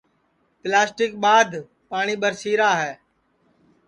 پیلاسٹیک 0.61 1.11
ٻادھ 1.23 1.53
پاٹؔی 1.89 2.15
ٻرسی 2.21 2.53
را 2.59 2.71
ہے 2.81 2.93